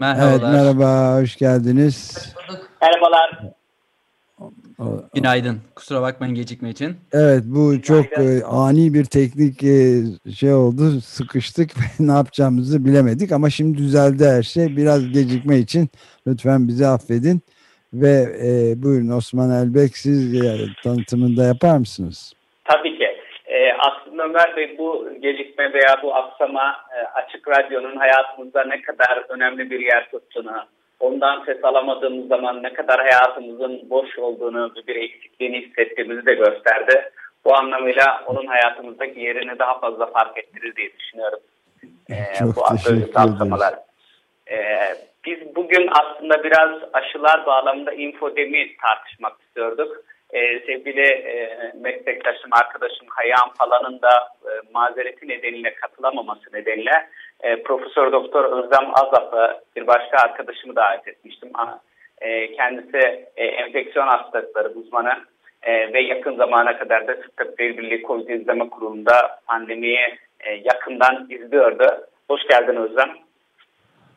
[0.00, 0.30] Merhabalar.
[0.30, 2.26] Evet merhaba, hoş geldiniz.
[2.82, 3.40] Merhabalar.
[5.14, 5.60] Günaydın.
[5.74, 6.96] Kusura bakmayın gecikme için.
[7.12, 10.02] Evet bu çok e, ani bir teknik e,
[10.34, 14.76] şey oldu, sıkıştık ve ne yapacağımızı bilemedik ama şimdi düzeldi her şey.
[14.76, 15.88] Biraz gecikme için
[16.26, 17.40] lütfen bizi affedin.
[17.92, 22.32] Ve e, buyurun Osman Elbek siz e, tanıtımını da yapar mısınız?
[22.64, 22.99] Tabii ki.
[24.20, 29.70] Aslında Ömer Bey bu gecikme veya bu aksama e, Açık Radyo'nun hayatımızda ne kadar önemli
[29.70, 30.64] bir yer tuttuğunu,
[31.00, 37.10] ondan ses alamadığımız zaman ne kadar hayatımızın boş olduğunu bir eksikliğini hissettiğimizi de gösterdi.
[37.44, 41.40] Bu anlamıyla onun hayatımızdaki yerini daha fazla fark ettirir diye düşünüyorum.
[42.10, 43.74] Ee, Çok bu teşekkür aksamalar.
[44.50, 50.04] Ee, biz bugün aslında biraz aşılar bağlamında infodemi tartışmak istiyorduk.
[50.32, 57.08] Ee, sevgili e, meslektaşım, arkadaşım Hayyan Falan'ın da e, mazereti nedeniyle katılamaması nedeniyle
[57.40, 61.50] e, Profesör Doktor Özlem Azap'ı bir başka arkadaşımı davet etmiştim.
[61.54, 61.80] Ama,
[62.20, 65.12] e, kendisi e, enfeksiyon hastalıkları uzmanı
[65.62, 71.26] e, ve yakın zamana kadar da Tıp Tabipleri Birliği Covid İzleme Kurulu'nda pandemiyi e, yakından
[71.30, 72.06] izliyordu.
[72.28, 73.08] Hoş geldin Özlem.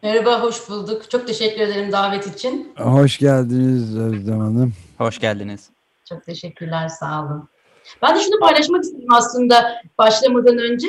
[0.03, 1.09] Merhaba, hoş bulduk.
[1.11, 2.73] Çok teşekkür ederim davet için.
[2.77, 4.73] Hoş geldiniz Özlem Hanım.
[4.97, 5.72] Hoş geldiniz.
[6.09, 7.49] Çok teşekkürler, sağ olun.
[8.01, 10.87] Ben de şunu paylaşmak istedim aslında başlamadan önce.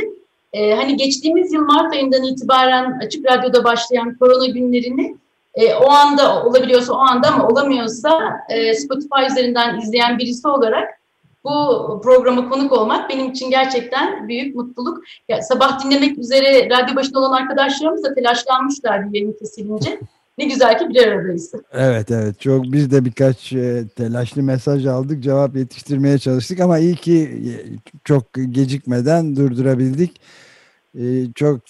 [0.53, 5.17] Ee, hani geçtiğimiz yıl Mart ayından itibaren Açık Radyo'da başlayan korona günlerini
[5.55, 10.89] e, o anda olabiliyorsa o anda ama olamıyorsa e, Spotify üzerinden izleyen birisi olarak
[11.45, 15.05] bu programa konuk olmak benim için gerçekten büyük mutluluk.
[15.29, 20.01] Ya, sabah dinlemek üzere radyo başında olan arkadaşlarımız da telaşlanmışlar bir yayın kesilince.
[20.39, 21.53] Ne güzel ki bir aradayız.
[21.73, 26.97] Evet evet çok biz de birkaç e, telaşlı mesaj aldık cevap yetiştirmeye çalıştık ama iyi
[26.97, 27.53] ki e,
[28.05, 30.21] çok gecikmeden durdurabildik.
[30.99, 31.61] E, çok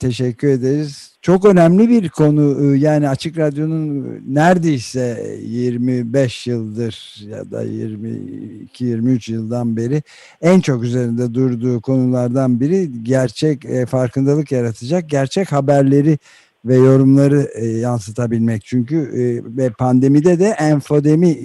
[0.00, 1.10] teşekkür ederiz.
[1.22, 10.02] Çok önemli bir konu yani Açık Radyo'nun neredeyse 25 yıldır ya da 22-23 yıldan beri
[10.40, 16.18] en çok üzerinde durduğu konulardan biri gerçek farkındalık yaratacak gerçek haberleri
[16.64, 18.64] ve yorumları e, yansıtabilmek.
[18.64, 21.38] Çünkü e, ve pandemide de enfodemi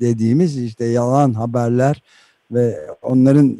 [0.00, 2.02] dediğimiz işte yalan haberler
[2.50, 3.58] ve onların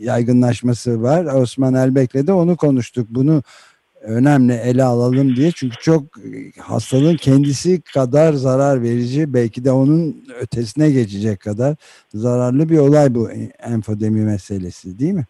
[0.00, 1.24] yaygınlaşması var.
[1.24, 3.08] Osman Elbek'le de onu konuştuk.
[3.10, 3.42] Bunu
[4.02, 5.52] önemli ele alalım diye.
[5.52, 11.76] Çünkü çok e, hastalığın kendisi kadar zarar verici belki de onun ötesine geçecek kadar
[12.14, 15.26] zararlı bir olay bu enfodemi meselesi değil mi?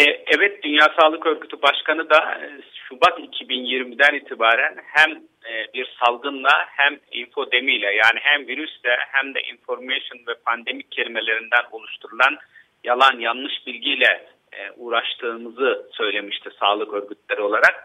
[0.00, 2.46] E, evet Dünya Sağlık Örgütü Başkanı da e,
[2.88, 5.10] Şubat 2020'den itibaren hem
[5.50, 12.38] e, bir salgınla hem infodemiyle yani hem virüsle hem de information ve pandemik kelimelerinden oluşturulan
[12.84, 14.26] yalan yanlış bilgiyle
[14.76, 17.84] uğraştığımızı söylemişti sağlık örgütleri olarak.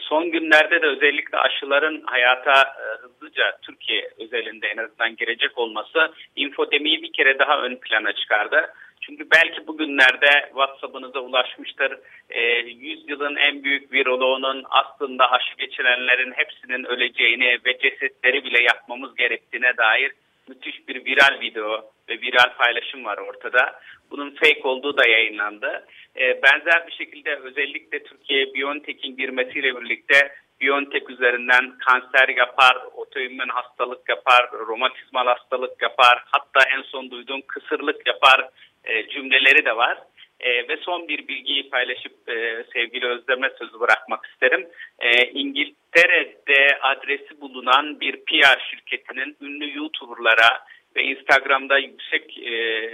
[0.00, 7.12] Son günlerde de özellikle aşıların hayata hızlıca Türkiye özelinde en azından girecek olması infodemiyi bir
[7.12, 8.72] kere daha ön plana çıkardı.
[9.06, 11.98] Çünkü belki bugünlerde WhatsApp'ınıza ulaşmıştır.
[12.30, 19.14] E, 100 yılın en büyük viroloğunun aslında aşı geçirenlerin hepsinin öleceğini ve cesetleri bile yakmamız
[19.14, 20.12] gerektiğine dair
[20.48, 23.80] müthiş bir viral video ve viral paylaşım var ortada.
[24.10, 25.86] Bunun fake olduğu da yayınlandı.
[26.16, 34.08] E, benzer bir şekilde özellikle Türkiye BioNTech'in girmesiyle birlikte BioNTech üzerinden kanser yapar, otoimmün hastalık
[34.08, 38.48] yapar, romatizmal hastalık yapar, hatta en son duyduğum kısırlık yapar
[38.86, 39.98] e, cümleleri de var.
[40.40, 44.68] E, ve son bir bilgiyi paylaşıp e, sevgili Özlem'e sözü bırakmak isterim.
[44.98, 50.64] E, İngiltere'de adresi bulunan bir PR şirketinin ünlü YouTuber'lara
[50.96, 52.90] ve Instagram'da yüksek e,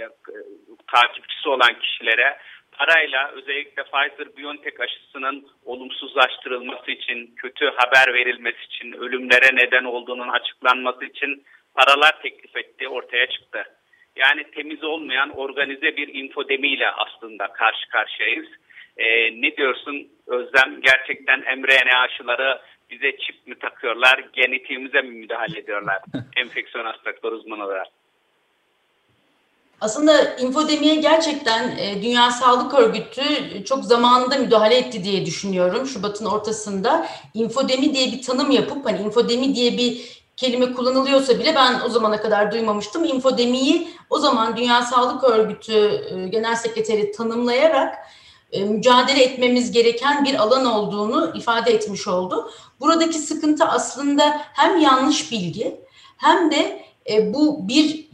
[0.87, 2.37] takipçisi olan kişilere
[2.77, 11.43] parayla özellikle Pfizer-BioNTech aşısının olumsuzlaştırılması için, kötü haber verilmesi için, ölümlere neden olduğunun açıklanması için
[11.75, 13.65] paralar teklif ettiği ortaya çıktı.
[14.15, 18.47] Yani temiz olmayan organize bir infodemiyle aslında karşı karşıyayız.
[18.97, 20.81] Ee, ne diyorsun Özlem?
[20.81, 26.01] Gerçekten mRNA aşıları bize çip mi takıyorlar, genetiğimize mi müdahale ediyorlar?
[26.35, 27.87] Enfeksiyon hastalıkları uzmanı olarak.
[29.81, 33.21] Aslında infodemiye gerçekten e, Dünya Sağlık Örgütü
[33.65, 35.85] çok zamanında müdahale etti diye düşünüyorum.
[35.85, 41.81] Şubat'ın ortasında infodemi diye bir tanım yapıp hani infodemi diye bir kelime kullanılıyorsa bile ben
[41.85, 43.03] o zamana kadar duymamıştım.
[43.03, 47.95] İnfodemiyi o zaman Dünya Sağlık Örgütü e, Genel Sekreteri tanımlayarak
[48.51, 52.51] e, mücadele etmemiz gereken bir alan olduğunu ifade etmiş oldu.
[52.79, 55.81] Buradaki sıkıntı aslında hem yanlış bilgi
[56.17, 58.09] hem de e, bu bir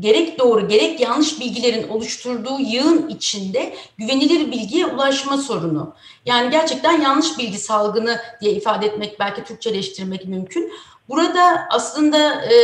[0.00, 5.94] gerek doğru gerek yanlış bilgilerin oluşturduğu yığın içinde güvenilir bilgiye ulaşma sorunu.
[6.26, 10.72] Yani gerçekten yanlış bilgi salgını diye ifade etmek belki Türkçeleştirmek mümkün.
[11.08, 12.54] Burada aslında e,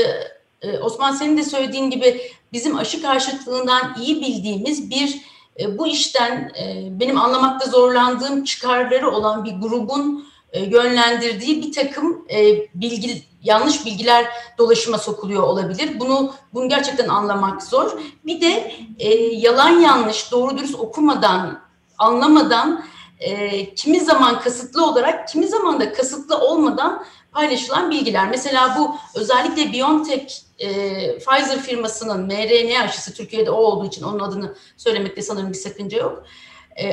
[0.62, 2.20] e, Osman senin de söylediğin gibi
[2.52, 5.20] bizim aşı karşıtlığından iyi bildiğimiz bir
[5.60, 12.26] e, bu işten e, benim anlamakta zorlandığım çıkarları olan bir grubun e, yönlendirdiği bir takım
[12.30, 14.26] e, bilgi yanlış bilgiler
[14.58, 16.00] dolaşıma sokuluyor olabilir.
[16.00, 17.98] Bunu bunu gerçekten anlamak zor.
[18.26, 21.60] Bir de e, yalan yanlış doğru dürüst okumadan
[21.98, 22.84] anlamadan
[23.20, 28.28] e, kimi zaman kasıtlı olarak kimi zaman da kasıtlı olmadan paylaşılan bilgiler.
[28.30, 30.68] Mesela bu özellikle BioNTech e,
[31.18, 36.24] Pfizer firmasının mRNA aşısı Türkiye'de o olduğu için onun adını söylemekte sanırım bir sakınca yok.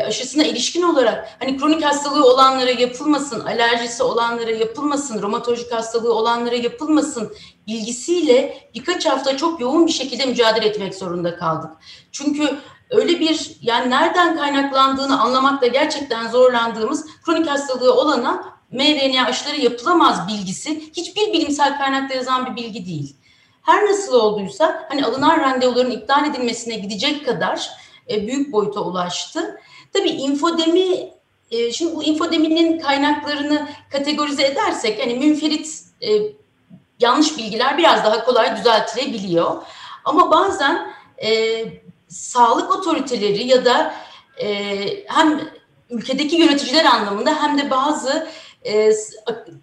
[0.07, 7.33] Aşısına ilişkin olarak hani kronik hastalığı olanlara yapılmasın, alerjisi olanlara yapılmasın, romatolojik hastalığı olanlara yapılmasın
[7.67, 11.71] bilgisiyle birkaç hafta çok yoğun bir şekilde mücadele etmek zorunda kaldık.
[12.11, 12.57] Çünkü
[12.89, 20.91] öyle bir yani nereden kaynaklandığını anlamakta gerçekten zorlandığımız kronik hastalığı olana mRNA aşıları yapılamaz bilgisi
[20.93, 23.15] hiçbir bilimsel kaynakta yazan bir bilgi değil.
[23.61, 27.69] Her nasıl olduysa hani alınan randevuların iptal edilmesine gidecek kadar
[28.09, 29.59] e, büyük boyuta ulaştı.
[29.93, 31.09] Tabii infodemi,
[31.51, 36.09] e, şimdi bu infodeminin kaynaklarını kategorize edersek hani münferit e,
[36.99, 39.61] yanlış bilgiler biraz daha kolay düzeltilebiliyor.
[40.05, 40.93] Ama bazen
[41.23, 41.63] e,
[42.07, 43.93] sağlık otoriteleri ya da
[44.41, 44.77] e,
[45.07, 45.49] hem
[45.89, 48.27] ülkedeki yöneticiler anlamında hem de bazı
[48.65, 48.91] e,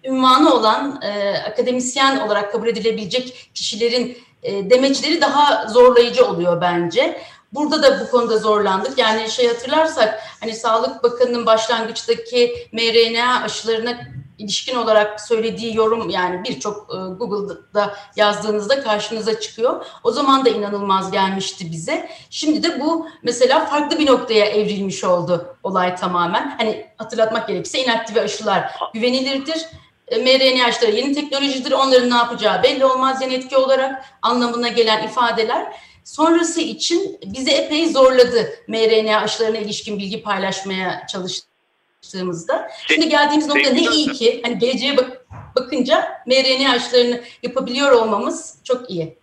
[0.03, 7.21] ünvanı olan e, akademisyen olarak kabul edilebilecek kişilerin e, demeçleri daha zorlayıcı oluyor bence.
[7.53, 8.97] Burada da bu konuda zorlandık.
[8.97, 13.97] Yani şey hatırlarsak hani Sağlık Bakanı'nın başlangıçtaki mRNA aşılarına
[14.39, 19.85] ilişkin olarak söylediği yorum yani birçok e, Google'da yazdığınızda karşınıza çıkıyor.
[20.03, 22.09] O zaman da inanılmaz gelmişti bize.
[22.29, 26.55] Şimdi de bu mesela farklı bir noktaya evrilmiş oldu olay tamamen.
[26.57, 29.65] Hani hatırlatmak gerekirse inaktive aşılar güvenilirdir.
[30.07, 31.71] E, mRNA aşıları yeni teknolojidir.
[31.71, 35.73] Onların ne yapacağı belli olmaz yan etki olarak anlamına gelen ifadeler
[36.15, 42.69] sonrası için bizi epey zorladı mRNA aşılarına ilişkin bilgi paylaşmaya çalıştığımızda.
[42.87, 45.25] Şimdi geldiğimiz nokta ne iyi ki hani geleceğe bak
[45.55, 45.95] bakınca
[46.27, 49.15] mRNA aşılarını yapabiliyor olmamız çok iyi.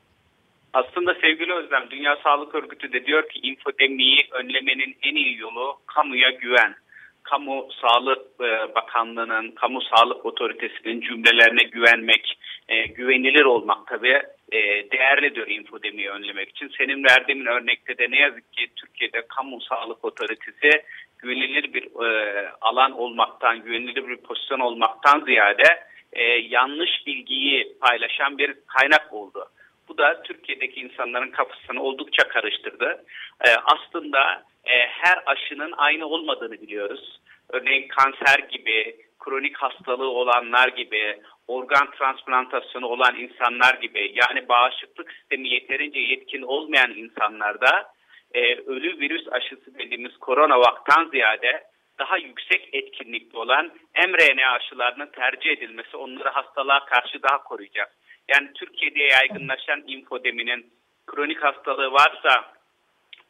[0.73, 6.31] Aslında sevgili Özlem, Dünya Sağlık Örgütü de diyor ki infodemiyi önlemenin en iyi yolu kamuya
[6.31, 6.75] güven.
[7.23, 15.47] Kamu Sağlık e, Bakanlığı'nın, Kamu Sağlık Otoritesi'nin cümlelerine güvenmek, e, güvenilir olmak tabii e, değerlidir
[15.47, 16.73] infodemiyi önlemek için.
[16.79, 20.71] Senin verdiğin örnekte de ne yazık ki Türkiye'de Kamu Sağlık Otoritesi
[21.19, 28.55] güvenilir bir e, alan olmaktan, güvenilir bir pozisyon olmaktan ziyade e, yanlış bilgiyi paylaşan bir
[28.67, 29.49] kaynak oldu.
[29.89, 33.05] Bu da Türkiye'deki insanların kafasını oldukça karıştırdı.
[33.47, 37.21] E, aslında e, her aşının aynı olmadığını biliyoruz.
[37.49, 45.49] Örneğin kanser gibi, kronik hastalığı olanlar gibi, organ transplantasyonu olan insanlar gibi yani bağışıklık sistemi
[45.49, 47.93] yeterince yetkin olmayan insanlarda
[48.35, 51.63] e, ölü virüs aşısı dediğimiz korona vaktan ziyade
[51.99, 53.73] daha yüksek etkinlikli olan
[54.09, 57.97] mRNA aşılarının tercih edilmesi onları hastalığa karşı daha koruyacak.
[58.29, 60.73] Yani Türkiye'de yaygınlaşan infodeminin
[61.07, 62.53] kronik hastalığı varsa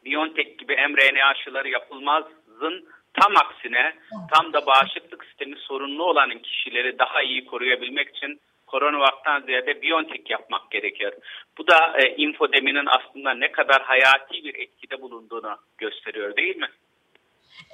[0.04, 2.88] BioNTech gibi mRNA aşıları yapılmazın
[3.20, 3.94] tam aksine
[4.32, 10.70] tam da bağışıklık sistemi sorunlu olan kişileri daha iyi koruyabilmek için koronavaktan ziyade BioNTech yapmak
[10.70, 11.12] gerekiyor.
[11.58, 16.68] Bu da e, infodeminin aslında ne kadar hayati bir etkide bulunduğunu gösteriyor değil mi?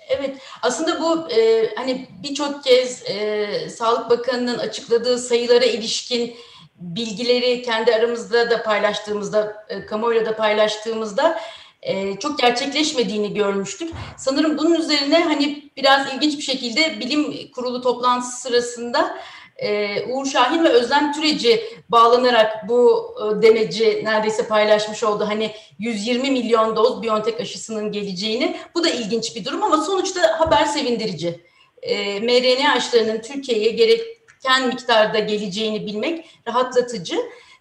[0.09, 6.37] Evet, aslında bu e, hani birçok kez e, Sağlık Bakanı'nın açıkladığı sayılara ilişkin
[6.77, 11.41] bilgileri kendi aramızda da paylaştığımızda, e, kamuoyuyla da paylaştığımızda
[11.83, 13.91] e, çok gerçekleşmediğini görmüştük.
[14.17, 19.19] Sanırım bunun üzerine hani biraz ilginç bir şekilde bilim kurulu toplantısı sırasında
[19.57, 25.25] e, Uğur Şahin ve Özlem Türeci bağlanarak bu e, demeci neredeyse paylaşmış oldu.
[25.29, 28.57] Hani 120 milyon doz Biontech aşısının geleceğini.
[28.75, 31.41] Bu da ilginç bir durum ama sonuçta haber sevindirici.
[31.83, 37.17] E, mRNA aşılarının Türkiye'ye gereken miktarda geleceğini bilmek rahatlatıcı.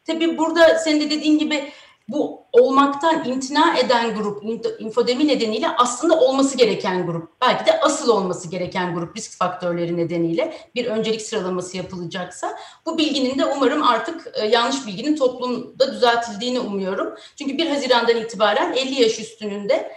[0.07, 1.71] Tabii burada senin de dediğin gibi
[2.11, 4.43] bu olmaktan imtina eden grup
[4.79, 7.41] infodemi nedeniyle aslında olması gereken grup.
[7.41, 13.39] Belki de asıl olması gereken grup risk faktörleri nedeniyle bir öncelik sıralaması yapılacaksa bu bilginin
[13.39, 17.15] de umarım artık e, yanlış bilginin toplumda düzeltildiğini umuyorum.
[17.35, 19.91] Çünkü 1 Haziran'dan itibaren 50 yaş üstününde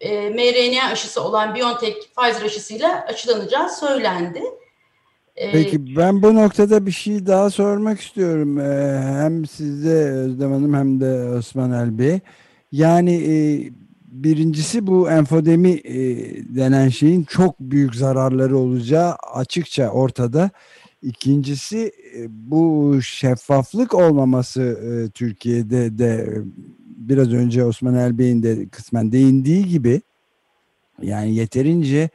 [0.00, 4.42] e, mRNA aşısı olan BioNTech Pfizer aşısıyla aşılanacağı söylendi.
[5.36, 8.58] E, Peki ben bu noktada bir şey daha sormak istiyorum.
[8.58, 12.20] E, hem size Özlem Hanım hem de Osman El Bey.
[12.72, 13.72] Yani
[14.04, 15.84] birincisi bu enfodemi
[16.56, 20.50] denen şeyin çok büyük zararları olacağı açıkça ortada.
[21.02, 21.92] İkincisi
[22.28, 24.80] bu şeffaflık olmaması
[25.14, 26.42] Türkiye'de de
[26.96, 30.02] biraz önce Osman Elbey'in de kısmen değindiği gibi
[31.02, 32.08] yani yeterince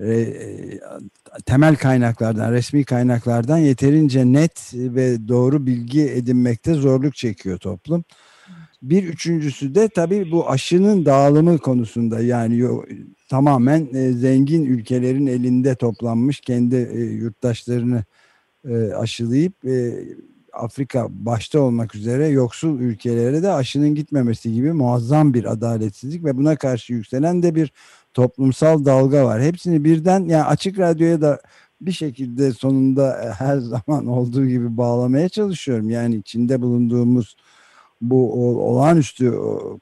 [0.00, 0.34] e,
[1.46, 8.04] temel kaynaklardan, resmi kaynaklardan yeterince net ve doğru bilgi edinmekte zorluk çekiyor toplum.
[8.82, 12.64] Bir üçüncüsü de tabii bu aşının dağılımı konusunda yani
[13.28, 18.04] tamamen e, zengin ülkelerin elinde toplanmış kendi e, yurttaşlarını
[18.68, 19.94] e, aşılayıp e,
[20.52, 26.56] Afrika başta olmak üzere yoksul ülkelere de aşının gitmemesi gibi muazzam bir adaletsizlik ve buna
[26.56, 27.72] karşı yükselen de bir
[28.14, 29.42] toplumsal dalga var.
[29.42, 31.40] Hepsini birden yani açık radyoya da
[31.80, 35.90] bir şekilde sonunda e, her zaman olduğu gibi bağlamaya çalışıyorum.
[35.90, 37.36] Yani içinde bulunduğumuz
[38.00, 38.32] bu
[38.64, 39.34] olağanüstü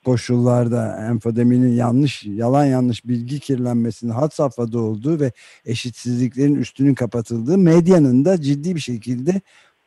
[0.04, 5.32] koşullarda enfodeminin yanlış, yalan yanlış bilgi kirlenmesinin had safhada olduğu ve
[5.64, 9.40] eşitsizliklerin üstünün kapatıldığı medyanın da ciddi bir şekilde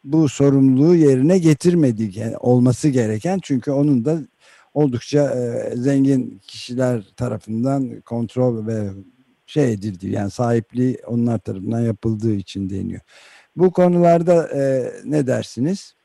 [0.04, 4.20] bu sorumluluğu yerine getirmedik yani olması gereken çünkü onun da
[4.76, 8.90] oldukça e, zengin kişiler tarafından kontrol ve
[9.46, 13.02] şey edildiği yani sahipliği onlar tarafından yapıldığı için deniyor.
[13.56, 15.96] Bu konularda e, ne dersiniz?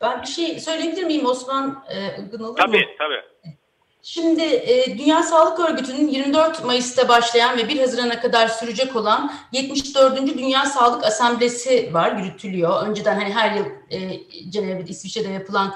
[0.00, 1.84] Ben bir şey söyleyebilir miyim Osman?
[1.90, 2.84] E, olur tabii, mu?
[2.98, 3.34] Tabii
[4.06, 10.38] Şimdi e, Dünya Sağlık Örgütü'nün 24 Mayıs'ta başlayan ve 1 Haziran'a kadar sürecek olan 74.
[10.38, 12.86] Dünya Sağlık Asamblesi var, yürütülüyor.
[12.86, 15.74] Önceden hani her yıl e, Cenevre'de, İsviçre'de yapılan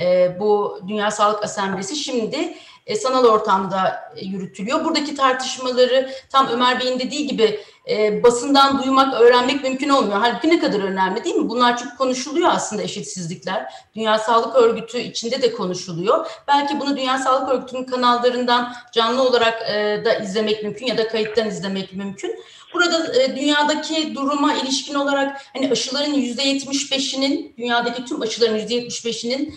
[0.00, 2.54] e, bu Dünya Sağlık Asamblesi şimdi
[2.86, 4.84] e, sanal ortamda yürütülüyor.
[4.84, 10.18] Buradaki tartışmaları tam Ömer Bey'in dediği gibi e, basından duymak, öğrenmek mümkün olmuyor.
[10.20, 11.48] Halbuki ne kadar önemli değil mi?
[11.48, 13.72] Bunlar çok konuşuluyor aslında eşitsizlikler.
[13.94, 16.26] Dünya Sağlık Örgütü içinde de konuşuluyor.
[16.48, 21.48] Belki bunu Dünya Sağlık Örgütü'nün kanallarından canlı olarak e, da izlemek mümkün ya da kayıttan
[21.48, 22.36] izlemek mümkün.
[22.74, 29.04] Burada dünyadaki duruma ilişkin olarak hani aşıların yüzde yetmiş beşinin, dünyadaki tüm aşıların yüzde yetmiş
[29.04, 29.54] beşinin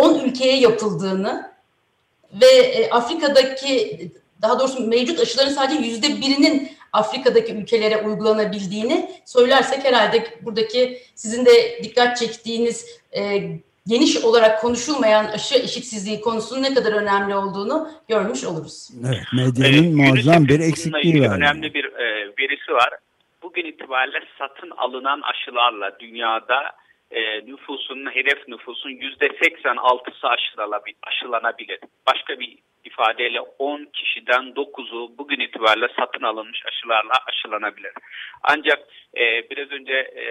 [0.00, 1.52] 10 e, ülkeye yapıldığını
[2.40, 3.98] ve e, Afrika'daki
[4.42, 11.82] daha doğrusu mevcut aşıların sadece yüzde birinin Afrika'daki ülkelere uygulanabildiğini söylersek herhalde buradaki sizin de
[11.82, 13.42] dikkat çektiğiniz e,
[13.86, 18.88] geniş olarak konuşulmayan aşı eşitsizliği konusunun ne kadar önemli olduğunu görmüş oluruz.
[19.06, 21.36] Evet, medyanın evet, muazzam bir eksikliği var.
[21.36, 22.90] Önemli bir e, verisi var.
[23.42, 26.81] Bugün itibariyle satın alınan aşılarla dünyada
[27.12, 30.28] e, nüfusun, hedef nüfusun yüzde 86'sı
[31.02, 31.80] aşılanabilir.
[32.06, 37.92] Başka bir ifadeyle 10 kişiden 9'u bugün itibariyle satın alınmış aşılarla aşılanabilir.
[38.42, 38.78] Ancak
[39.16, 40.24] e, biraz önce e,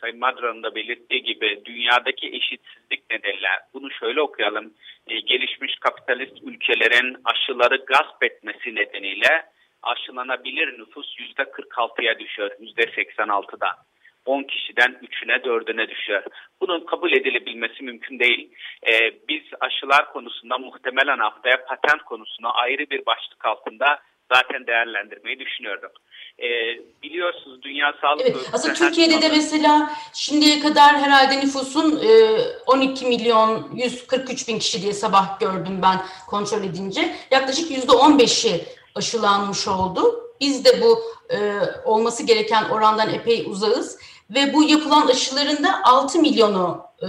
[0.00, 4.74] Sayın Madra'nın da belirttiği gibi dünyadaki eşitsizlik nedeniyle bunu şöyle okuyalım.
[5.08, 9.44] E, gelişmiş kapitalist ülkelerin aşıları gasp etmesi nedeniyle
[9.82, 13.76] aşılanabilir nüfus %46'ya düşüyor %86'dan.
[14.26, 16.24] 10 kişiden 3'üne 4'üne düşer.
[16.60, 18.52] Bunun kabul edilebilmesi mümkün değil.
[18.86, 24.00] Ee, biz aşılar konusunda muhtemelen haftaya patent konusunu ayrı bir başlık altında
[24.34, 25.90] zaten değerlendirmeyi düşünüyorduk.
[26.38, 26.48] Ee,
[27.02, 28.50] biliyorsunuz Dünya Sağlık evet, Örgütü...
[28.52, 32.10] Aslında Türkiye'de de mesela şimdiye kadar herhalde nüfusun e,
[32.66, 35.98] 12 milyon 143 bin kişi diye sabah gördüm ben
[36.28, 37.14] kontrol edince.
[37.30, 40.00] Yaklaşık %15'i aşılanmış oldu.
[40.40, 40.98] Biz de bu
[41.32, 43.98] e, olması gereken orandan epey uzağız.
[44.30, 47.06] Ve bu yapılan aşıların da 6 milyonu e,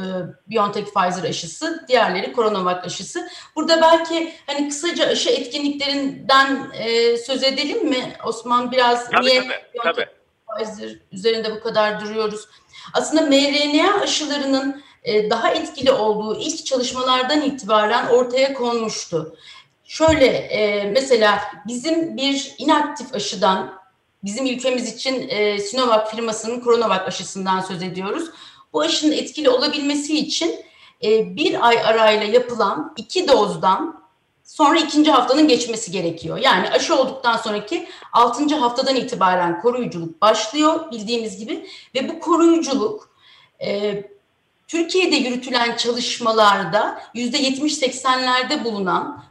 [0.49, 3.29] BioNTech Pfizer aşısı, diğerleri CoronaVac aşısı.
[3.55, 8.71] Burada belki hani kısaca aşı etkinliklerinden e, söz edelim mi Osman?
[8.71, 10.65] Biraz tabii, niye tabii, BioNTech tabii.
[10.65, 12.47] Pfizer üzerinde bu kadar duruyoruz?
[12.93, 19.35] Aslında mRNA aşılarının e, daha etkili olduğu ilk çalışmalardan itibaren ortaya konmuştu.
[19.83, 23.80] Şöyle e, mesela bizim bir inaktif aşıdan
[24.23, 28.29] bizim ülkemiz için e, Sinovac firmasının CoronaVac aşısından söz ediyoruz.
[28.73, 30.65] Bu aşının etkili olabilmesi için
[31.03, 34.01] e, bir ay arayla yapılan iki dozdan
[34.43, 36.37] sonra ikinci haftanın geçmesi gerekiyor.
[36.37, 43.09] Yani aşı olduktan sonraki altıncı haftadan itibaren koruyuculuk başlıyor bildiğimiz gibi ve bu koruyuculuk
[43.61, 44.03] e,
[44.67, 49.23] Türkiye'de yürütülen çalışmalarda %70-80'lerde bulunan,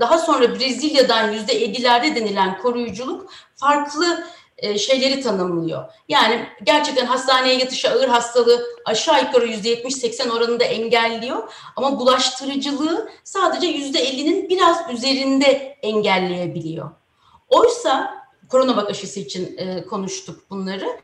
[0.00, 4.24] daha sonra Brezilya'dan %50'lerde denilen koruyuculuk farklı
[4.62, 5.84] e, şeyleri tanımlıyor.
[6.08, 14.48] Yani gerçekten hastaneye yatışı ağır hastalığı aşağı yukarı %70-80 oranında engelliyor ama bulaştırıcılığı sadece %50'nin
[14.48, 16.90] biraz üzerinde engelleyebiliyor.
[17.48, 21.00] Oysa koronavak aşısı için e, konuştuk bunları.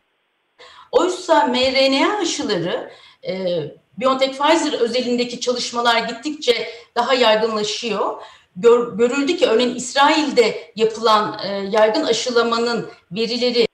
[0.92, 2.90] Oysa mRNA aşıları
[3.26, 3.60] e,
[3.98, 8.22] BioNTech Pfizer özelindeki çalışmalar gittikçe daha yaygınlaşıyor.
[8.60, 13.66] Gör, görüldü ki örneğin İsrail'de yapılan e, yaygın aşılamanın verileri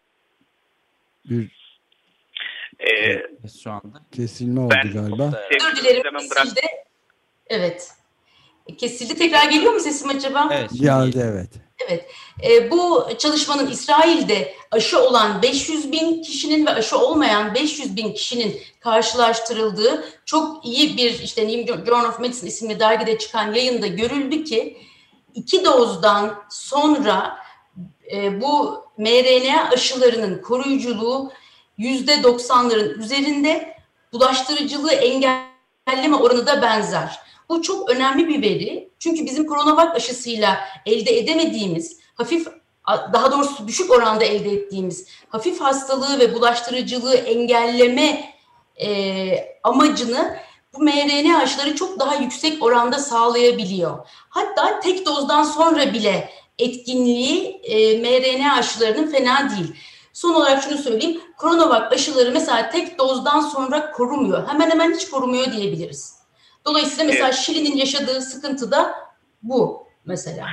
[1.24, 1.54] Bir
[2.80, 3.22] Ee,
[3.62, 4.02] Şu anda.
[4.12, 5.32] kesilme oldu Ben- galiba.
[5.60, 6.60] özür dilerim kesildi.
[7.46, 7.90] Evet.
[8.78, 9.14] Kesildi.
[9.14, 10.48] Tekrar geliyor mu sesim acaba?
[10.52, 10.70] Evet.
[10.80, 12.06] Geldi evet.
[12.42, 18.60] E, bu çalışmanın İsrail'de aşı olan 500 bin kişinin ve aşı olmayan 500 bin kişinin
[18.80, 24.76] karşılaştırıldığı çok iyi bir işte New Journal of Medicine isimli dergide çıkan yayında görüldü ki
[25.34, 27.38] iki dozdan sonra
[28.12, 31.32] e, bu mRNA aşılarının koruyuculuğu
[31.78, 33.76] yüzde 90'ların üzerinde
[34.12, 37.23] bulaştırıcılığı engelleme oranı da benzer.
[37.54, 38.90] Bu çok önemli bir veri.
[38.98, 42.46] Çünkü bizim koronavak aşısıyla elde edemediğimiz hafif
[42.88, 48.34] daha doğrusu düşük oranda elde ettiğimiz hafif hastalığı ve bulaştırıcılığı engelleme
[48.80, 48.88] e,
[49.62, 50.36] amacını
[50.74, 54.08] bu mRNA aşıları çok daha yüksek oranda sağlayabiliyor.
[54.28, 59.74] Hatta tek dozdan sonra bile etkinliği e, mRNA aşılarının fena değil.
[60.12, 61.20] Son olarak şunu söyleyeyim.
[61.40, 64.48] Coronavac aşıları mesela tek dozdan sonra korumuyor.
[64.48, 66.13] Hemen hemen hiç korumuyor diyebiliriz.
[66.66, 68.94] Dolayısıyla mesela Şili'nin yaşadığı sıkıntı da
[69.42, 70.46] bu mesela.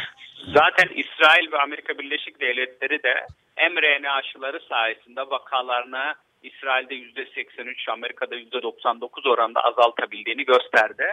[0.53, 3.27] Zaten İsrail ve Amerika Birleşik Devletleri de
[3.71, 11.03] mRNA aşıları sayesinde vakalarını İsrail'de %83, Amerika'da %99 oranda azaltabildiğini gösterdi.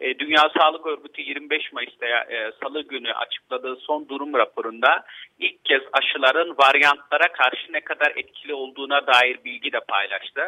[0.00, 5.04] E, Dünya Sağlık Örgütü 25 Mayıs'ta e, Salı günü açıkladığı son durum raporunda
[5.38, 10.42] ilk kez aşıların varyantlara karşı ne kadar etkili olduğuna dair bilgi de paylaştı.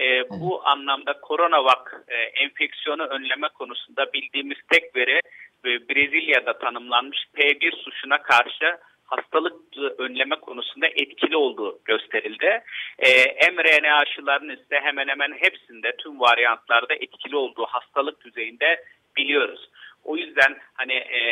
[0.00, 5.20] E, bu anlamda koronavak e, enfeksiyonu önleme konusunda bildiğimiz tek veri
[5.64, 9.54] e, Brezilya'da tanımlanmış P1 suşuna karşı hastalık
[9.98, 12.62] önleme konusunda etkili olduğu gösterildi.
[12.98, 13.10] E,
[13.50, 18.84] mRNA aşılarının ise hemen hemen hepsinde tüm varyantlarda etkili olduğu hastalık düzeyinde
[19.16, 19.68] biliyoruz.
[20.04, 21.22] O yüzden hani e,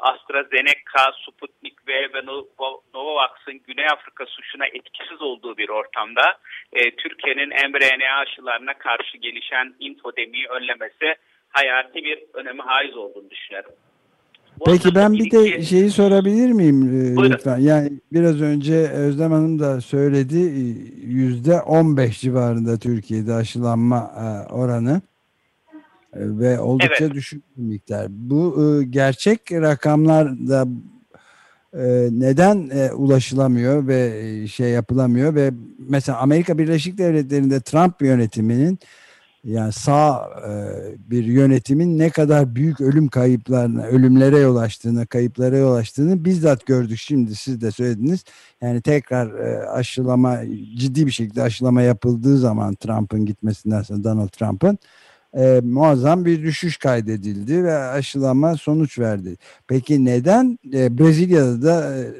[0.00, 2.26] AstraZeneca, Sputnik V ve
[2.94, 6.38] Novavax'ın Güney Afrika suşuna etkisiz olduğu bir ortamda
[6.72, 11.14] e, Türkiye'nin mRNA aşılarına karşı gelişen infodemiyi önlemesi
[11.48, 13.72] hayati bir önemi haiz olduğunu düşünüyorum.
[14.60, 17.32] Bu Peki ben bir de şeyi sorabilir miyim e, Buyurun.
[17.32, 17.58] lütfen?
[17.58, 20.62] Yani biraz önce Özlem Hanım da söyledi e,
[21.06, 25.02] yüzde 15 civarında Türkiye'de aşılanma e, oranı
[26.14, 27.14] ve oldukça Evet.
[27.14, 28.06] düşük bir miktar.
[28.10, 30.66] Bu e, gerçek rakamlar da
[31.74, 38.78] e, neden e, ulaşılamıyor ve e, şey yapılamıyor ve mesela Amerika Birleşik Devletleri'nde Trump yönetiminin
[39.44, 40.50] yani sağ e,
[41.10, 46.98] bir yönetimin ne kadar büyük ölüm kayıplarına, ölümlere yol açtığını, kayıplara yol açtığını bizzat gördük.
[46.98, 48.24] Şimdi siz de söylediniz.
[48.60, 50.40] Yani tekrar e, aşılama,
[50.76, 54.78] ciddi bir şekilde aşılama yapıldığı zaman Trump'ın gitmesinden sonra Donald Trump'ın
[55.36, 59.36] e, muazzam bir düşüş kaydedildi ve aşılama sonuç verdi.
[59.68, 62.14] Peki neden e, Brezilya'da da e,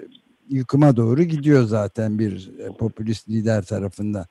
[0.48, 4.26] yıkıma doğru gidiyor zaten bir e, popülist lider tarafından.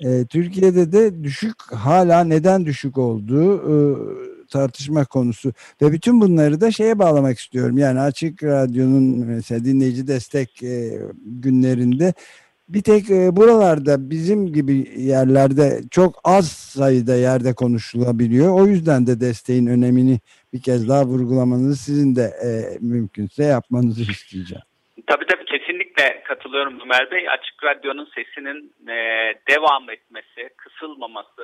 [0.00, 3.74] E, Türkiye'de de düşük hala neden düşük olduğu e,
[4.48, 7.78] tartışma konusu ve bütün bunları da şeye bağlamak istiyorum.
[7.78, 12.14] Yani Açık Radyo'nun mesela dinleyici destek e, günlerinde
[12.68, 18.60] bir tek e, buralarda bizim gibi yerlerde çok az sayıda yerde konuşulabiliyor.
[18.60, 20.20] O yüzden de desteğin önemini
[20.52, 22.48] bir kez daha vurgulamanızı sizin de e,
[22.80, 24.64] mümkünse yapmanızı isteyeceğim.
[25.06, 27.28] Tabii tabii kesinlikle katılıyorum Ömer Bey.
[27.28, 28.96] Açık Radyo'nun sesinin e,
[29.50, 31.42] devam etmesi, kısılmaması,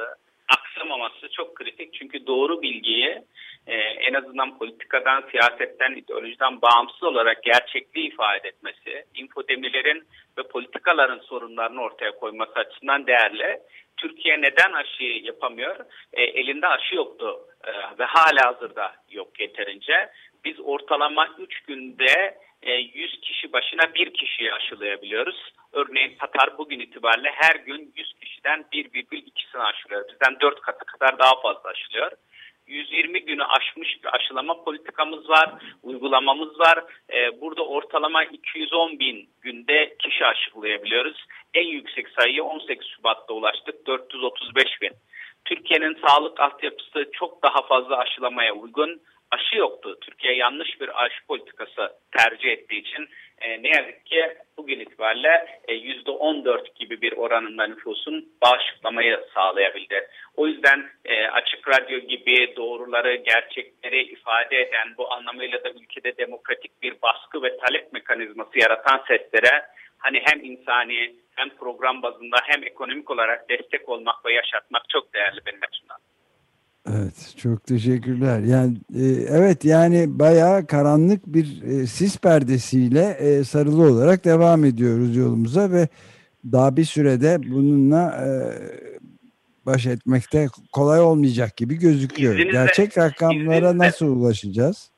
[0.50, 1.94] aksamaması çok kritik.
[1.94, 3.22] Çünkü doğru bilgiyi
[3.66, 10.04] e, en azından politikadan, siyasetten, ideolojiden bağımsız olarak gerçekliği ifade etmesi, infodemilerin
[10.38, 13.58] ve politikaların sorunlarını ortaya koyması açısından değerli.
[13.96, 15.76] Türkiye neden aşı yapamıyor?
[16.12, 20.10] E, elinde aşı yoktu e, ve hala hazırda yok yeterince.
[20.44, 25.52] Biz ortalama 3 günde e, 100 kişi başına bir kişiyi aşılayabiliyoruz.
[25.72, 30.08] Örneğin Katar bugün itibariyle her gün 100 kişiden 1,2'sini aşılıyor.
[30.08, 32.12] Bizden 4 katı kadar daha fazla aşılıyor.
[32.66, 35.50] 120 günü aşmış bir aşılama politikamız var,
[35.82, 36.84] uygulamamız var.
[37.12, 41.24] Ee, burada ortalama 210 bin günde kişi aşılayabiliyoruz.
[41.54, 44.92] En yüksek sayıya 18 Şubat'ta ulaştık, 435 bin.
[45.44, 49.00] Türkiye'nin sağlık altyapısı çok daha fazla aşılamaya uygun.
[49.30, 49.98] Aşı yoktu.
[50.00, 53.08] Türkiye yanlış bir aşı politikası tercih ettiği için
[53.40, 60.08] e, ne yazık ki bugün itibariyle e, %14 gibi bir oranında nüfusun bağışıklamayı sağlayabildi.
[60.36, 66.82] O yüzden e, Açık Radyo gibi doğruları, gerçekleri ifade eden bu anlamıyla da ülkede demokratik
[66.82, 69.66] bir baskı ve talep mekanizması yaratan seslere
[69.98, 75.40] hani hem insani hem program bazında hem ekonomik olarak destek olmak ve yaşatmak çok değerli
[75.46, 75.98] benim açımdan.
[76.88, 78.40] Evet, çok teşekkürler.
[78.40, 85.16] Yani e, evet yani bayağı karanlık bir e, sis perdesiyle e, sarılı olarak devam ediyoruz
[85.16, 85.88] yolumuza ve
[86.52, 88.28] daha bir sürede bununla e,
[89.66, 92.34] baş etmekte kolay olmayacak gibi gözüküyor.
[92.34, 94.90] İzninizle- Gerçek rakamlara izninizle- nasıl ulaşacağız?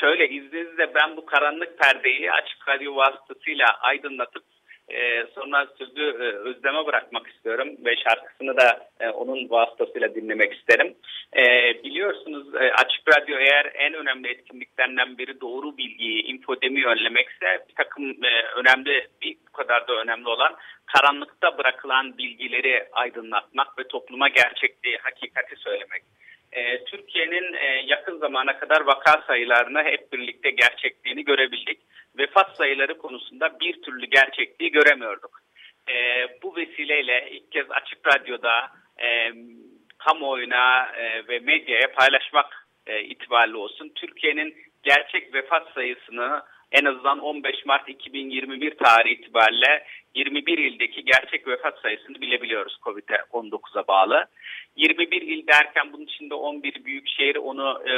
[0.00, 4.42] Şöyle izninizle ben bu karanlık perdeyi açık radyo vasıtasıyla aydınlatıp
[4.88, 10.94] e, sonra sözü e, Özlem'e bırakmak istiyorum ve şarkısını da e, onun vasıtasıyla dinlemek isterim.
[11.36, 11.44] E,
[11.84, 18.24] biliyorsunuz e, Açık Radyo eğer en önemli etkinliklerinden biri doğru bilgiyi, infodemi önlemekse bir takım
[18.24, 24.98] e, önemli, bir, bu kadar da önemli olan karanlıkta bırakılan bilgileri aydınlatmak ve topluma gerçekliği,
[25.02, 26.02] hakikati söylemek.
[26.56, 31.80] E, Türkiye'nin e, yakın zamana kadar vaka sayılarını hep birlikte gerçekliğini görebildik.
[32.18, 35.40] Vefat sayıları konusunda bir türlü gerçekliği göremiyorduk.
[35.88, 38.70] E, bu vesileyle ilk kez Açık Radyo'da
[39.02, 39.32] e,
[39.98, 43.92] kamuoyuna e, ve medyaya paylaşmak e, itibariyle olsun.
[43.94, 51.80] Türkiye'nin gerçek vefat sayısını en azından 15 Mart 2021 tarihi itibariyle 21 ildeki gerçek vefat
[51.80, 54.26] sayısını bilebiliyoruz COVID-19'a bağlı.
[54.76, 57.94] 21 il derken bunun içinde 11 büyük şehir onu e,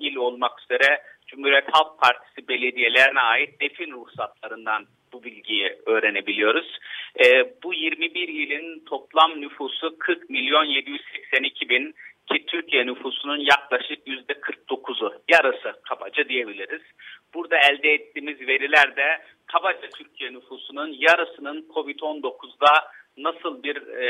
[0.00, 6.78] il olmak üzere Cumhuriyet Halk Partisi belediyelerine ait defin ruhsatlarından bu bilgiyi öğrenebiliyoruz.
[7.24, 11.94] E, bu 21 ilin toplam nüfusu 40 milyon 782 bin
[12.26, 16.82] ki Türkiye nüfusunun yaklaşık yüzde 49'u yarısı kabaca diyebiliriz.
[17.34, 24.06] Burada elde ettiğimiz veriler de kabaca Türkiye nüfusunun yarısının COVID-19'da nasıl bir e,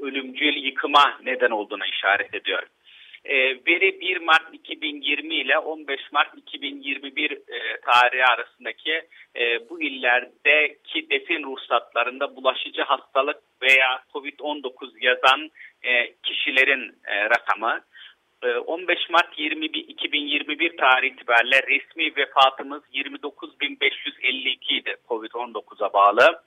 [0.00, 2.62] ölümcül yıkıma neden olduğuna işaret ediyor.
[3.24, 3.34] E,
[3.66, 7.36] veri 1 Mart 2020 ile 15 Mart 2021 e,
[7.80, 9.02] tarihi arasındaki
[9.36, 15.50] e, bu illerdeki defin ruhsatlarında bulaşıcı hastalık veya COVID-19 yazan
[15.86, 17.80] e, kişilerin e, rakamı.
[18.42, 26.42] E, 15 Mart 20, 2021 tarihi itibariyle resmi vefatımız 29.552 idi COVID-19'a bağlı.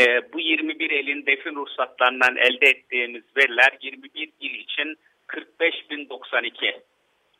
[0.00, 4.98] E, bu 21 elin defin ruhsatlarından elde ettiğimiz veriler 21 il için
[5.28, 6.80] 45.092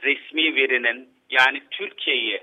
[0.03, 2.41] resmi verinin yani Türkiye'yi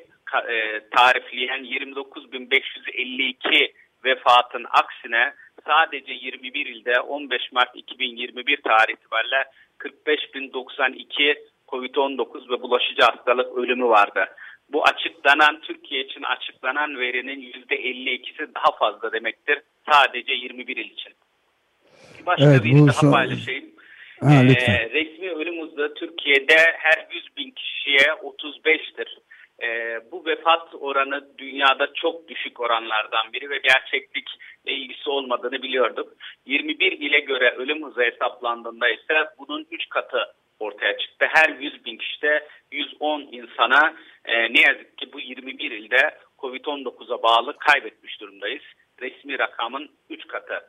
[0.49, 5.33] e, tarifleyen 29.552 vefatın aksine
[5.65, 9.43] sadece 21 ilde 15 Mart 2021 tarih itibariyle
[9.79, 11.37] 45.092
[11.67, 14.25] COVID-19 ve bulaşıcı hastalık ölümü vardı.
[14.69, 19.59] Bu açıklanan Türkiye için açıklanan verinin %52'si daha fazla demektir.
[19.91, 21.13] Sadece 21 il için.
[22.25, 23.65] Başka Evet, bir daha son- paylaşayım.
[24.21, 29.17] Ha, Ee, resmi ölüm hızı Türkiye'de her 100 bin kişiye 35'tir.
[29.63, 36.13] Ee, bu vefat oranı dünyada çok düşük oranlardan biri ve gerçeklikle ilgisi olmadığını biliyorduk.
[36.45, 41.25] 21 ile göre ölüm hızı hesaplandığında ise bunun 3 katı ortaya çıktı.
[41.29, 43.93] Her 100 bin kişide 110 insana
[44.25, 48.63] e, ne yazık ki bu 21 ilde COVID-19'a bağlı kaybetmiş durumdayız.
[49.01, 50.61] Resmi rakamın 3 katı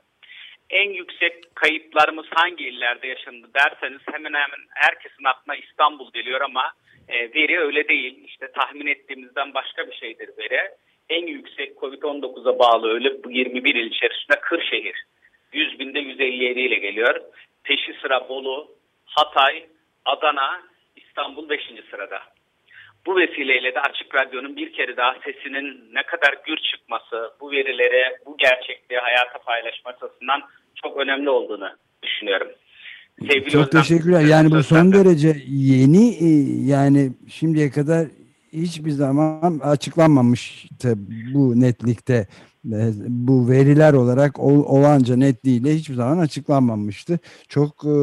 [0.70, 6.72] en yüksek kayıplarımız hangi illerde yaşandı derseniz hemen hemen herkesin aklına İstanbul geliyor ama
[7.08, 8.24] e, veri öyle değil.
[8.24, 10.70] İşte tahmin ettiğimizden başka bir şeydir veri.
[11.08, 15.04] En yüksek Covid-19'a bağlı bu 21 il içerisinde Kırşehir.
[15.52, 17.20] 100 binde 157 ile geliyor.
[17.64, 19.66] Peşi sıra Bolu, Hatay,
[20.04, 20.62] Adana,
[20.96, 21.60] İstanbul 5.
[21.90, 22.22] sırada.
[23.06, 28.16] Bu vesileyle de Açık Radyo'nun bir kere daha sesinin ne kadar gür çıkması, bu verileri,
[28.26, 30.40] bu gerçekliği hayata paylaşması açısından
[30.82, 31.68] çok önemli olduğunu
[32.02, 32.48] düşünüyorum.
[33.20, 34.20] Sevgili Çok Özlem, teşekkürler.
[34.20, 36.28] Yani bu son derece yeni e,
[36.72, 38.06] yani şimdiye kadar
[38.52, 40.94] hiçbir zaman açıklanmamıştı
[41.34, 42.26] bu netlikte.
[42.72, 47.18] E, Bu veriler olarak ol- olanca netliğiyle hiçbir zaman açıklanmamıştı.
[47.48, 47.96] Çok e,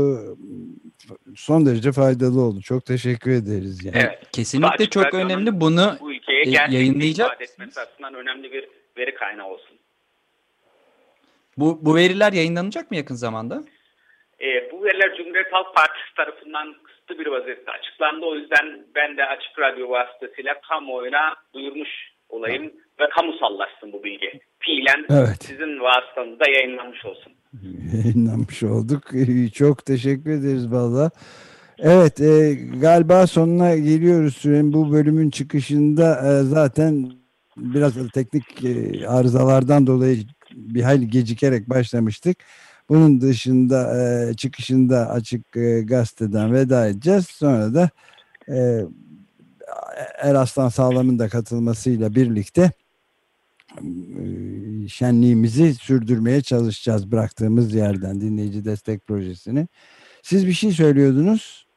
[1.35, 2.61] son derece faydalı oldu.
[2.61, 3.97] Çok teşekkür ederiz yani.
[3.97, 4.19] Evet.
[4.31, 5.61] Kesinlikle çok önemli.
[5.61, 9.77] Bunu bu ülkeye e, yayınlayacak etmesi açısından önemli bir veri kaynağı olsun.
[11.57, 13.63] bu, bu veriler yayınlanacak mı yakın zamanda?
[14.41, 18.25] E, bu veriler Cumhuriyet Halk Partisi tarafından kısıtlı bir vaziyette açıklandı.
[18.25, 21.89] O yüzden ben de Açık Radyo vasıtasıyla kamuoyuna duyurmuş
[22.29, 24.39] olayım ve kamusallaşsın bu bilgi.
[24.59, 25.43] Fiilen Evet.
[25.43, 27.33] sizin vasıtanızda yayınlanmış olsun.
[27.93, 29.03] Yayınlamış olduk.
[29.53, 31.11] Çok teşekkür ederiz valla.
[31.77, 37.11] Evet e, galiba sonuna geliyoruz sürenin bu bölümün çıkışında e, zaten
[37.57, 40.23] biraz teknik e, arızalardan dolayı
[40.55, 42.37] bir hayli gecikerek başlamıştık.
[42.89, 47.27] Bunun dışında e, çıkışında açık e, gazeteden veda edeceğiz.
[47.27, 47.89] Sonra da
[48.49, 48.85] e,
[50.21, 52.71] Eraslan Sağlam'ın da katılmasıyla birlikte
[53.81, 53.83] e,
[54.89, 59.67] şenliğimizi sürdürmeye çalışacağız bıraktığımız yerden dinleyici destek projesini.
[60.21, 61.67] Siz bir şey söylüyordunuz.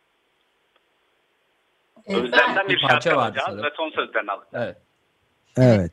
[2.06, 4.52] E, ben, Özlem'den bir Bir parça vardı ve son sözlerini alacağız.
[4.54, 4.76] Evet.
[5.56, 5.92] Evet.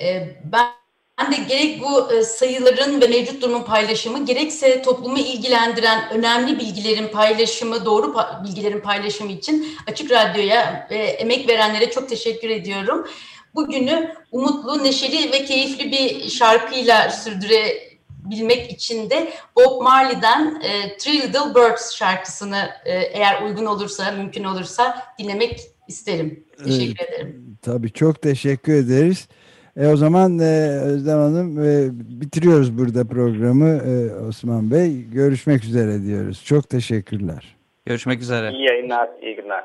[0.00, 6.58] e, ben de gerek bu e, sayıların ve mevcut durumun paylaşımı gerekse toplumu ilgilendiren önemli
[6.58, 13.06] bilgilerin paylaşımı, doğru pa- bilgilerin paylaşımı için Açık Radyo'ya ve emek verenlere çok teşekkür ediyorum.
[13.54, 21.54] Bugünü umutlu, neşeli ve keyifli bir şarkıyla sürdürebilmek için de Bob Marley'den e, Three Little
[21.54, 26.44] Birds şarkısını e, eğer uygun olursa, mümkün olursa dinlemek isterim.
[26.64, 27.58] Teşekkür ederim.
[27.62, 29.28] Tabii çok teşekkür ederiz.
[29.76, 31.88] E, o zaman e, Özlem Hanım e,
[32.20, 35.02] bitiriyoruz burada programı e, Osman Bey.
[35.02, 36.44] Görüşmek üzere diyoruz.
[36.44, 37.56] Çok teşekkürler.
[37.86, 38.52] Görüşmek üzere.
[38.52, 39.64] İyi yayınlar, iyi günler.